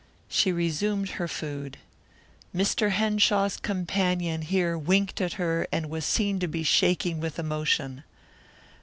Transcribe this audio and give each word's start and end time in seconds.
She 0.27 0.51
resumed 0.51 1.09
her 1.09 1.27
food. 1.27 1.77
Mr. 2.55 2.89
Henshaw's 2.89 3.55
companion 3.57 4.41
here 4.41 4.75
winked 4.75 5.21
at 5.21 5.33
her 5.33 5.67
and 5.71 5.91
was 5.91 6.05
seen 6.05 6.39
to 6.39 6.47
be 6.47 6.63
shaking 6.63 7.19
with 7.19 7.37
emotion. 7.37 8.03